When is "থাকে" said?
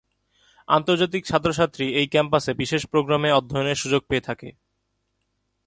4.27-4.49